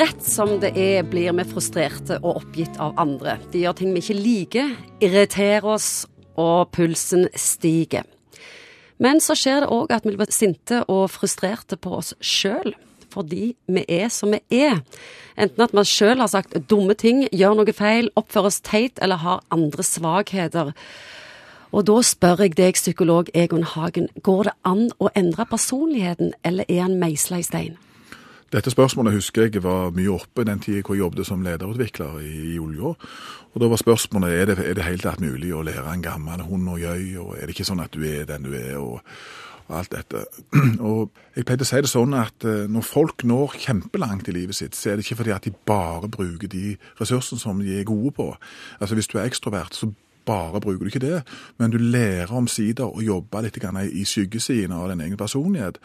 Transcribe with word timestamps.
rett 0.00 0.22
som 0.24 0.54
det 0.62 0.72
er, 0.78 1.02
blir 1.04 1.34
vi 1.36 1.44
frustrerte 1.48 2.16
og 2.22 2.40
oppgitt 2.40 2.78
av 2.80 2.96
andre. 3.00 3.36
De 3.52 3.64
gjør 3.64 3.76
ting 3.76 3.92
vi 3.92 4.00
ikke 4.00 4.16
liker, 4.16 4.70
irriterer 5.04 5.66
oss, 5.74 6.06
og 6.40 6.70
pulsen 6.72 7.26
stiger. 7.36 8.06
Men 9.00 9.20
så 9.20 9.36
skjer 9.36 9.64
det 9.64 9.72
òg 9.72 9.92
at 9.92 10.06
vi 10.08 10.14
blir 10.16 10.32
sinte 10.32 10.82
og 10.88 11.10
frustrerte 11.12 11.76
på 11.80 11.98
oss 11.98 12.14
sjøl. 12.20 12.72
Fordi 13.10 13.50
vi 13.66 13.82
er 13.90 14.08
som 14.14 14.30
vi 14.30 14.38
er. 14.62 14.80
Enten 15.40 15.64
at 15.64 15.74
vi 15.74 15.84
sjøl 15.88 16.22
har 16.22 16.30
sagt 16.30 16.54
dumme 16.70 16.94
ting, 16.94 17.24
gjør 17.34 17.58
noe 17.58 17.74
feil, 17.74 18.12
oppfører 18.16 18.52
oss 18.52 18.60
teit 18.64 19.00
eller 19.02 19.20
har 19.24 19.44
andre 19.50 19.84
svakheter. 19.84 20.72
Og 21.74 21.86
da 21.90 22.00
spør 22.06 22.44
jeg 22.46 22.56
deg, 22.58 22.78
psykolog 22.78 23.28
Egon 23.34 23.66
Hagen, 23.74 24.08
går 24.22 24.48
det 24.48 24.56
an 24.66 24.88
å 24.98 25.10
endre 25.18 25.46
personligheten, 25.50 26.34
eller 26.46 26.68
er 26.68 26.84
han 26.86 26.98
meisla 27.02 27.42
i 27.42 27.46
stein? 27.46 27.76
Dette 28.50 28.70
spørsmålet 28.72 29.14
husker 29.14 29.46
jeg 29.46 29.62
var 29.62 29.92
mye 29.94 30.10
oppe 30.10 30.42
den 30.46 30.58
tida 30.58 30.82
hvor 30.82 30.96
jeg 30.96 31.04
jobbet 31.04 31.26
som 31.28 31.42
lederutvikler 31.46 32.16
i, 32.18 32.32
i 32.54 32.58
olja. 32.58 32.96
Og 33.54 33.62
da 33.62 33.68
var 33.70 33.78
spørsmålet 33.78 34.34
er 34.34 34.50
det, 34.50 34.56
er 34.64 34.74
det 34.74 34.86
helt 34.88 35.06
tatt 35.06 35.22
mulig 35.22 35.52
å 35.54 35.62
lære 35.66 35.86
en 35.86 36.02
gammel 36.02 36.42
hund 36.48 36.72
å 36.72 36.80
gjøy, 36.80 37.04
og 37.22 37.36
er 37.36 37.46
det 37.46 37.54
ikke 37.54 37.68
sånn 37.68 37.84
at 37.84 37.94
du 37.94 38.02
er 38.06 38.26
den 38.26 38.48
du 38.48 38.56
er, 38.58 38.74
og, 38.82 38.98
og 39.68 39.78
alt 39.78 39.94
dette. 39.94 40.24
Og 40.90 41.14
jeg 41.36 41.46
pleide 41.46 41.62
å 41.62 41.70
si 41.70 41.78
det 41.78 41.92
sånn 41.92 42.16
at 42.18 42.42
eh, 42.42 42.66
når 42.66 42.86
folk 42.88 43.22
når 43.22 43.54
kjempelangt 43.68 44.26
i 44.32 44.34
livet 44.34 44.58
sitt, 44.58 44.74
så 44.74 44.90
er 44.90 44.98
det 44.98 45.06
ikke 45.06 45.20
fordi 45.22 45.34
at 45.36 45.46
de 45.46 45.54
bare 45.54 46.10
bruker 46.10 46.50
de 46.50 46.74
ressursene 46.98 47.38
som 47.38 47.62
de 47.62 47.78
er 47.78 47.86
gode 47.86 48.10
på. 48.18 48.32
Altså 48.80 48.98
hvis 48.98 49.10
du 49.12 49.20
er 49.20 49.30
ekstrovert, 49.30 49.78
så 49.78 49.92
bare 50.26 50.60
bruker 50.60 50.84
du 50.84 50.90
ikke 50.90 51.02
det, 51.02 51.22
men 51.58 51.72
du 51.72 51.78
lærer 51.78 52.32
omsider 52.36 52.86
å 52.86 53.02
jobbe 53.02 53.42
litt 53.44 53.58
i 53.60 54.04
skyggesiden 54.04 54.72
av 54.76 54.88
din 54.90 55.00
egen 55.00 55.16
personlighet. 55.16 55.78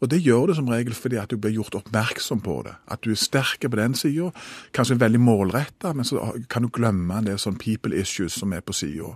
Og 0.00 0.10
det 0.10 0.22
gjør 0.22 0.46
du 0.46 0.54
som 0.54 0.68
regel 0.68 0.94
fordi 0.94 1.20
at 1.20 1.30
du 1.30 1.36
blir 1.36 1.54
gjort 1.54 1.80
oppmerksom 1.82 2.40
på 2.40 2.62
det. 2.66 2.74
At 2.88 3.02
du 3.02 3.10
er 3.12 3.20
sterk 3.20 3.60
på 3.68 3.76
den 3.76 3.94
sida, 3.94 4.30
kanskje 4.72 5.00
veldig 5.00 5.20
målretta, 5.20 5.92
men 5.92 6.04
så 6.04 6.32
kan 6.48 6.62
du 6.62 6.72
glemme 6.72 7.18
en 7.18 7.28
del 7.30 7.38
sånn 7.38 7.60
people 7.60 7.96
issues 7.96 8.38
som 8.38 8.52
er 8.52 8.64
på 8.64 8.74
sida. 8.76 9.14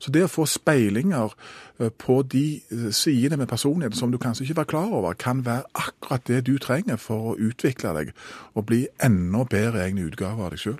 Så 0.00 0.12
det 0.14 0.24
å 0.24 0.32
få 0.32 0.46
speilinger 0.48 1.34
eh, 1.78 1.90
på 1.92 2.22
de 2.24 2.44
eh, 2.72 2.88
sidene 2.96 3.36
med 3.36 3.50
personligheten 3.50 3.98
som 3.98 4.12
du 4.12 4.18
kanskje 4.18 4.46
ikke 4.46 4.62
var 4.62 4.70
klar 4.72 4.94
over, 4.96 5.12
kan 5.12 5.44
være 5.44 5.68
akkurat 5.76 6.24
det 6.28 6.46
du 6.48 6.54
trenger 6.58 6.96
for 7.00 7.32
å 7.32 7.36
utvikle 7.36 7.92
deg 7.98 8.14
og 8.54 8.64
bli 8.70 8.86
enda 9.04 9.44
bedre 9.44 9.84
egen 9.84 10.00
utgave 10.06 10.46
av 10.46 10.54
deg 10.54 10.64
sjøl. 10.64 10.78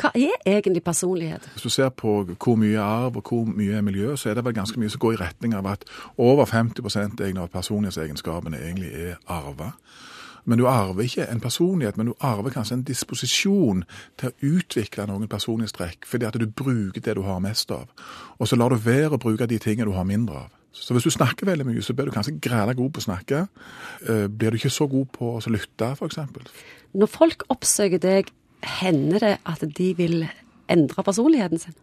Hva 0.00 0.10
er 0.14 0.36
egentlig 0.48 0.82
personlighet? 0.84 1.50
Hvis 1.52 1.62
du 1.62 1.68
ser 1.68 1.90
på 1.92 2.22
hvor 2.24 2.56
mye 2.56 2.80
arv 2.80 3.18
og 3.20 3.28
hvor 3.28 3.44
mye 3.44 3.76
er 3.76 3.84
miljø, 3.84 4.14
så 4.16 4.30
er 4.30 4.38
det 4.38 4.44
vel 4.46 4.56
ganske 4.56 4.80
mye 4.80 4.92
som 4.92 5.02
går 5.02 5.18
i 5.18 5.20
retning 5.20 5.54
av 5.54 5.66
at 5.68 5.84
over 6.16 6.48
50% 6.48 7.20
av 7.36 7.50
personlighetsegenskapene 7.52 8.62
egentlig 8.64 8.94
er 8.94 9.18
arva. 9.28 9.74
Men 10.44 10.58
du 10.58 10.64
arver 10.68 11.04
ikke 11.04 11.26
en 11.28 11.40
personlighet, 11.40 11.96
men 11.96 12.06
du 12.06 12.14
arver 12.20 12.50
kanskje 12.54 12.78
en 12.78 12.86
disposisjon 12.88 13.84
til 14.18 14.30
å 14.30 14.54
utvikle 14.56 15.04
noen 15.10 15.28
personlighetstrekk, 15.28 16.08
fordi 16.08 16.26
at 16.26 16.38
du 16.40 16.46
bruker 16.48 17.04
det 17.04 17.16
du 17.18 17.22
har 17.26 17.42
mest 17.44 17.70
av. 17.70 17.90
Og 18.38 18.48
så 18.48 18.56
lar 18.56 18.72
du 18.72 18.80
være 18.80 19.18
å 19.18 19.20
bruke 19.20 19.46
de 19.46 19.60
tingene 19.60 19.90
du 19.90 19.96
har 19.98 20.08
mindre 20.08 20.46
av. 20.46 20.56
Så 20.72 20.94
hvis 20.94 21.04
du 21.04 21.10
snakker 21.10 21.48
veldig 21.50 21.66
mye, 21.66 21.82
så 21.82 21.92
blir 21.98 22.08
du 22.08 22.14
kanskje 22.14 22.38
græla 22.40 22.72
god 22.78 22.92
på 22.94 23.02
å 23.02 23.04
snakke. 23.04 23.46
Eh, 24.08 24.26
blir 24.30 24.54
du 24.54 24.56
ikke 24.56 24.70
så 24.72 24.86
god 24.88 25.10
på 25.12 25.32
å 25.36 25.52
lytte, 25.52 25.92
f.eks. 25.98 26.20
Når 26.94 27.10
folk 27.10 27.42
oppsøker 27.52 28.00
deg 28.02 28.30
hender 28.62 29.18
det 29.18 29.36
at 29.46 29.64
de 29.78 29.94
vil 29.96 30.24
endre 30.70 31.02
personligheten 31.02 31.58
sin? 31.58 31.76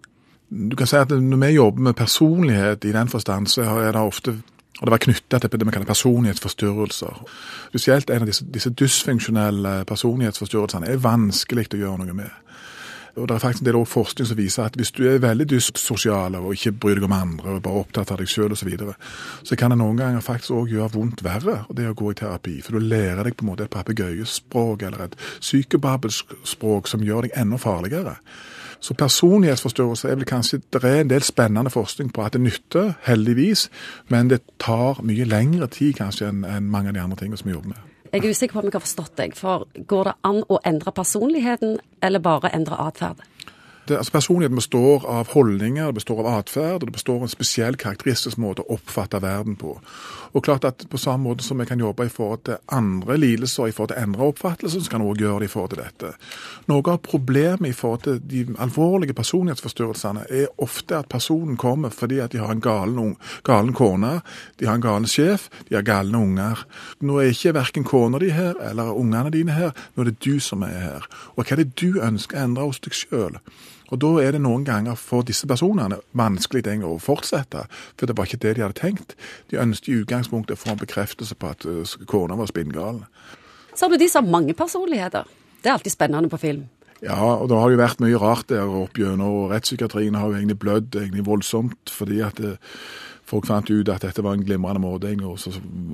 Du 0.48 0.76
kan 0.76 0.88
si 0.88 0.96
at 0.96 1.10
Når 1.10 1.38
vi 1.38 1.54
jobber 1.54 1.82
med 1.82 1.94
personlighet 1.94 2.86
i 2.86 2.92
den 2.92 3.10
forstand, 3.10 3.48
så 3.48 3.62
er 3.62 3.92
det 3.92 4.02
ofte 4.02 4.38
og 4.78 4.86
det 4.86 4.92
var 4.92 5.02
knytta 5.02 5.40
til 5.40 5.50
det 5.50 5.66
vi 5.66 5.72
kaller 5.74 5.90
personlighetsforstyrrelser. 5.90 7.22
Spesielt 7.70 8.10
en 8.10 8.22
av 8.22 8.28
disse, 8.30 8.46
disse 8.54 8.70
dysfunksjonelle 8.70 9.86
personlighetsforstyrrelsene 9.90 10.92
er 10.92 11.02
vanskelig 11.02 11.66
å 11.74 11.80
gjøre 11.80 12.04
noe 12.04 12.14
med. 12.14 12.30
Og 13.18 13.28
Det 13.28 13.36
er 13.36 13.40
faktisk 13.40 13.64
en 13.64 13.66
del 13.66 13.86
forskning 13.86 14.28
som 14.28 14.38
viser 14.38 14.64
at 14.64 14.76
hvis 14.78 14.92
du 14.92 15.02
er 15.10 15.22
veldig 15.24 15.50
dyssosial 15.50 16.36
og 16.38 16.52
ikke 16.54 16.72
bryr 16.72 17.00
deg 17.00 17.08
om 17.08 17.16
andre 17.18 17.56
og 17.56 17.64
bare 17.66 17.82
opptatt 17.82 18.12
av 18.14 18.20
deg 18.22 18.30
sjøl 18.30 18.52
osv., 18.52 18.60
så, 18.62 18.68
videre, 18.70 18.94
så 19.44 19.56
kan 19.58 19.74
det 19.74 19.80
noen 19.80 19.98
ganger 19.98 20.22
faktisk 20.22 20.54
òg 20.54 20.70
gjøre 20.76 20.94
vondt 20.94 21.24
verre 21.26 21.64
det 21.74 21.88
å 21.90 21.96
gå 21.98 22.12
i 22.12 22.20
terapi. 22.20 22.60
For 22.62 22.78
du 22.78 22.86
lærer 22.86 23.24
deg 23.26 23.38
på 23.38 23.46
en 23.46 23.52
måte 23.52 23.66
et 23.66 23.74
papegøyespråk 23.74 24.86
eller 24.86 25.08
et 25.08 25.18
psykobabelspråk 25.40 26.88
som 26.88 27.06
gjør 27.06 27.28
deg 27.28 27.42
enda 27.42 27.58
farligere. 27.62 28.18
Så 28.80 28.94
personlighetsforstyrrelse 28.94 30.10
er 30.10 30.16
vel 30.16 30.30
kanskje 30.30 30.62
Det 30.74 30.84
er 30.84 31.02
en 31.02 31.10
del 31.10 31.24
spennende 31.24 31.74
forskning 31.74 32.14
på 32.14 32.22
at 32.22 32.34
det 32.34 32.42
nytter, 32.42 32.94
heldigvis, 33.04 33.70
men 34.10 34.30
det 34.30 34.44
tar 34.60 35.02
mye 35.02 35.26
lengre 35.26 35.68
tid 35.68 35.98
kanskje 35.98 36.30
enn 36.30 36.70
mange 36.70 36.90
av 36.90 36.94
de 36.94 37.02
andre 37.02 37.18
tingene 37.18 37.38
som 37.38 37.50
vi 37.50 37.56
jobber 37.58 37.74
med. 37.74 37.97
Jeg 38.18 38.26
er 38.26 38.34
usikker 38.34 38.56
på 38.58 38.62
om 38.64 38.66
jeg 38.66 38.74
har 38.74 38.82
forstått 38.82 39.18
deg. 39.20 39.34
For 39.38 39.68
går 39.92 40.08
det 40.08 40.14
an 40.26 40.40
å 40.50 40.58
endre 40.66 40.90
personligheten, 40.90 41.76
eller 42.02 42.24
bare 42.26 42.50
endre 42.50 42.80
atferd? 42.82 43.22
Det, 43.88 43.98
altså 43.98 44.12
Personligheten 44.12 44.56
består 44.56 45.06
av 45.08 45.30
holdninger, 45.32 45.86
det 45.86 45.94
består 45.94 46.20
av 46.20 46.28
atferd, 46.42 46.82
det 46.82 46.92
består 46.92 47.22
av 47.22 47.28
en 47.28 47.32
spesiell 47.32 47.78
karakteristisk 47.80 48.40
måte 48.42 48.66
å 48.66 48.76
oppfatte 48.76 49.22
verden 49.24 49.56
på. 49.56 49.78
Og 50.36 50.44
klart 50.44 50.66
at 50.68 50.86
På 50.90 50.98
samme 50.98 51.24
måte 51.24 51.44
som 51.44 51.60
vi 51.60 51.66
kan 51.66 51.80
jobbe 51.80 52.06
i 52.06 52.10
forhold 52.10 52.44
til 52.46 52.58
andre 52.72 53.18
lidelser, 53.18 53.68
i 53.68 53.72
forhold 53.72 53.90
til 53.92 54.04
endre 54.04 54.28
oppfattelser, 54.32 54.80
så 54.80 54.90
kan 54.90 55.02
vi 55.02 55.10
også 55.10 55.22
gjøre 55.22 55.40
det 55.40 55.46
i 55.46 55.52
forhold 55.52 55.70
til 55.70 55.82
dette. 55.84 56.12
Noe 56.68 56.92
av 56.92 57.00
problemet 57.04 57.70
i 57.70 57.74
forhold 57.74 58.04
til 58.04 58.20
de 58.24 58.56
alvorlige 58.60 59.14
personlighetsforstyrrelsene 59.14 60.26
er 60.30 60.48
ofte 60.58 60.98
at 60.98 61.10
personen 61.10 61.58
kommer 61.58 61.90
fordi 61.90 62.20
at 62.20 62.32
de 62.32 62.40
har 62.40 62.52
en 62.52 62.62
galen, 62.62 63.16
galen 63.44 63.74
kone, 63.74 64.22
de 64.60 64.68
har 64.68 64.76
en 64.76 64.82
galen 64.82 65.08
sjef, 65.08 65.50
de 65.70 65.76
har 65.76 65.88
galne 65.88 66.18
unger. 66.18 66.66
Nå 67.02 67.20
er 67.20 67.32
ikke 67.32 67.56
verken 67.58 67.84
kona 67.84 68.20
di 68.20 68.32
her 68.36 68.60
eller 68.70 68.96
ungene 68.96 69.32
dine 69.32 69.52
her, 69.52 69.72
nå 69.96 70.04
er 70.04 70.12
det 70.12 70.24
du 70.26 70.40
som 70.40 70.64
er 70.64 70.80
her. 70.80 71.10
Og 71.36 71.44
hva 71.44 71.58
er 71.58 71.64
det 71.64 71.76
du 71.80 72.00
ønsker 72.02 72.38
å 72.38 72.46
endre 72.48 72.70
hos 72.70 72.84
deg 72.84 72.96
sjøl? 72.96 73.42
Og 73.88 74.02
Da 74.02 74.10
er 74.22 74.36
det 74.36 74.42
noen 74.44 74.66
ganger 74.68 74.96
for 75.00 75.24
disse 75.24 75.48
personene 75.48 76.00
vanskelig 76.18 76.84
å 76.84 76.98
fortsette, 77.00 77.66
for 77.98 78.06
det 78.06 78.18
var 78.18 78.28
ikke 78.28 78.44
det 78.44 78.56
de 78.58 78.66
hadde 78.66 78.80
tenkt. 78.80 79.16
De 79.52 79.60
ønsket 79.62 79.92
i 79.92 80.00
utgangspunktet 80.02 80.58
å 80.58 80.62
få 80.62 80.74
en 80.76 80.82
bekreftelse 80.82 81.36
på 81.36 81.52
at 81.54 81.66
uh, 81.66 81.84
kona 82.06 82.36
var 82.36 82.52
spinngal. 82.52 83.06
Så 83.74 83.86
har 83.86 83.94
du 83.94 84.02
de 84.02 84.10
som 84.10 84.26
har 84.26 84.32
mange 84.32 84.54
personligheter. 84.58 85.24
Det 85.62 85.70
er 85.70 85.78
alltid 85.78 85.96
spennende 85.96 86.30
på 86.30 86.42
film. 86.42 86.68
Ja, 87.02 87.20
og 87.38 87.48
det 87.50 87.58
har 87.60 87.70
jo 87.70 87.78
vært 87.78 88.00
mye 88.02 88.20
rart 88.20 88.48
der 88.50 88.66
opp 88.66 88.98
gjennom, 88.98 89.44
og 89.44 89.52
rettspsykiatrien 89.54 90.18
har 90.18 90.32
jo 90.32 90.40
egentlig 90.40 90.60
blødd 90.60 90.96
egentlig 90.98 91.28
voldsomt. 91.28 91.94
fordi 91.94 92.22
at 92.26 92.42
det, 92.42 92.58
uh, 92.58 93.17
Folk 93.28 93.48
fant 93.50 93.68
ut 93.68 93.90
at 93.92 94.06
dette 94.06 94.24
var 94.24 94.38
en 94.38 94.44
glimrende 94.46 94.80
måte 94.80 95.10
å 95.12 95.34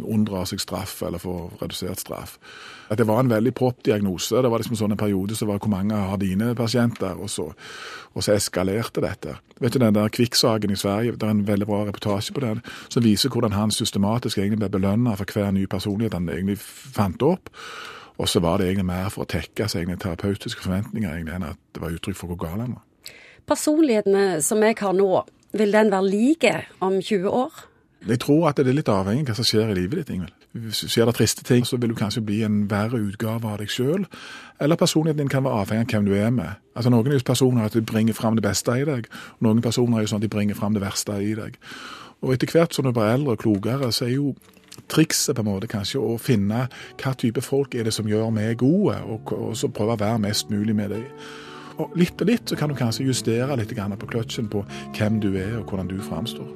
unndra 0.06 0.44
seg 0.46 0.62
straff, 0.62 1.00
eller 1.02 1.22
få 1.22 1.50
redusert 1.62 2.04
straff. 2.04 2.36
At 2.94 3.00
det 3.02 3.08
var 3.10 3.24
en 3.24 3.32
veldig 3.32 3.56
propp-diagnose. 3.58 4.44
Det 4.44 4.52
var 4.54 4.62
liksom 4.62 4.78
sånn 4.78 4.94
en 4.94 5.02
periode 5.02 5.38
som 5.38 5.50
var 5.50 5.58
hvor 5.64 5.74
mange 5.74 5.98
har 5.98 6.22
dine 6.22 6.52
pasienter, 6.58 7.18
og 7.18 7.32
så, 7.34 7.48
og 8.14 8.22
så 8.22 8.36
eskalerte 8.36 9.02
dette. 9.02 9.40
Vet 9.58 9.74
du 9.74 9.82
den 9.82 9.98
der 9.98 10.14
Kvikk-saken 10.14 10.76
i 10.76 10.78
Sverige, 10.78 11.18
det 11.18 11.26
er 11.26 11.34
en 11.34 11.48
veldig 11.50 11.70
bra 11.72 11.82
reportasje 11.90 12.38
på 12.38 12.46
den, 12.46 12.62
som 12.94 13.06
viser 13.06 13.34
hvordan 13.34 13.58
han 13.58 13.74
systematisk 13.74 14.38
egentlig 14.38 14.62
ble 14.62 14.74
belønna 14.78 15.18
for 15.18 15.34
hver 15.34 15.50
ny 15.58 15.66
personlighet 15.66 16.14
han 16.14 16.30
egentlig 16.30 16.60
fant 16.62 17.26
opp. 17.26 17.50
Og 18.22 18.30
så 18.30 18.44
var 18.46 18.60
det 18.62 18.70
egentlig 18.70 18.92
mer 18.94 19.10
for 19.10 19.26
å 19.26 19.30
tekke 19.30 19.66
egentlig 19.66 20.04
terapeutiske 20.04 20.62
forventninger 20.62 21.10
egentlig, 21.10 21.34
enn 21.40 21.50
at 21.50 21.62
det 21.74 21.82
var 21.82 21.96
uttrykk 21.96 22.20
for 22.20 22.30
hvor 22.30 22.46
gal 22.46 22.62
han 22.62 22.76
var. 22.78 23.16
Personlighetene 23.50 24.44
som 24.46 24.62
jeg 24.64 24.78
har 24.80 24.94
nå, 24.96 25.10
vil 25.54 25.74
den 25.74 25.92
være 25.92 26.10
like 26.10 26.56
om 26.80 27.02
20 27.02 27.30
år? 27.30 27.64
Jeg 28.08 28.20
tror 28.20 28.50
at 28.50 28.58
det 28.60 28.68
er 28.68 28.76
litt 28.76 28.90
avhengig 28.92 29.30
av 29.30 29.32
hva 29.32 29.36
som 29.38 29.48
skjer 29.48 29.70
i 29.72 29.76
livet 29.78 30.02
ditt. 30.02 30.10
Ingvild. 30.12 30.74
Skjer 30.76 31.08
det 31.08 31.16
triste 31.16 31.44
ting, 31.48 31.64
så 31.66 31.78
vil 31.80 31.94
du 31.94 31.96
kanskje 31.96 32.24
bli 32.26 32.42
en 32.44 32.66
verre 32.70 33.00
utgave 33.00 33.48
av 33.48 33.62
deg 33.62 33.72
sjøl. 33.72 34.04
Eller 34.62 34.80
personligheten 34.80 35.24
din 35.24 35.32
kan 35.32 35.46
være 35.46 35.62
avhengig 35.64 35.96
av 35.96 36.02
hvem 36.02 36.10
du 36.10 36.18
er 36.20 36.34
med. 36.36 36.60
Altså 36.76 36.92
Noen 36.92 37.24
personer 37.26 37.64
er 37.64 37.72
at 37.72 37.78
de 37.78 37.82
bringer 37.82 38.18
fram 38.18 38.36
det 38.36 38.44
beste 38.44 38.76
i 38.76 38.84
deg, 38.90 39.08
og 39.38 39.48
noen 39.48 39.64
personer 39.64 39.98
er 39.98 40.04
jo 40.04 40.12
sånn 40.12 40.20
at 40.20 40.28
de 40.28 40.34
bringer 40.36 40.60
fram 40.60 40.76
det 40.76 40.84
verste 40.84 41.16
i 41.24 41.32
deg. 41.40 41.56
Og 42.24 42.36
etter 42.36 42.52
hvert 42.52 42.76
som 42.76 42.86
du 42.86 42.92
blir 42.92 43.14
eldre 43.14 43.38
og 43.38 43.42
klokere, 43.44 43.92
så 43.96 44.10
er 44.10 44.18
jo 44.18 44.34
trikset 44.92 45.38
på 45.38 45.44
en 45.44 45.52
måte 45.52 45.70
kanskje 45.72 46.02
å 46.02 46.18
finne 46.22 46.68
hva 47.00 47.16
type 47.16 47.42
folk 47.46 47.76
er 47.76 47.88
det 47.88 47.96
som 47.96 48.10
gjør 48.10 48.34
meg 48.36 48.58
gode, 48.60 49.00
og, 49.08 49.32
og 49.32 49.58
så 49.58 49.72
prøve 49.72 49.96
å 49.96 50.04
være 50.04 50.26
mest 50.28 50.52
mulig 50.52 50.76
med 50.76 50.92
dem. 50.96 51.08
Og 51.82 51.96
litt 51.98 52.20
og 52.22 52.30
litt 52.30 52.50
så 52.50 52.58
kan 52.60 52.70
du 52.70 52.78
kanskje 52.78 53.08
justere 53.08 53.58
litt 53.58 53.74
på 53.74 54.10
kløtsjen 54.10 54.50
på 54.52 54.66
hvem 54.98 55.20
du 55.24 55.34
er 55.34 55.58
og 55.60 55.70
hvordan 55.70 55.90
du 55.90 55.98
framstår. 56.02 56.50